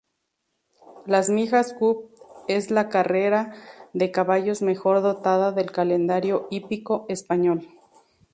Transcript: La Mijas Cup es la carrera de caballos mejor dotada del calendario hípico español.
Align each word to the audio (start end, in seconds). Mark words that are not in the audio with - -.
La 1.05 1.21
Mijas 1.29 1.73
Cup 1.73 2.09
es 2.47 2.71
la 2.71 2.89
carrera 2.89 3.53
de 3.93 4.09
caballos 4.09 4.63
mejor 4.63 5.03
dotada 5.03 5.51
del 5.51 5.71
calendario 5.71 6.47
hípico 6.49 7.05
español. 7.07 7.67